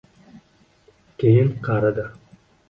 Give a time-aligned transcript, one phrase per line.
[1.25, 2.07] Keyin qaridi.